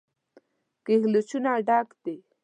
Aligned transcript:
کږلېچونو 0.85 1.53
ډک 1.67 1.87
دی. 2.03 2.17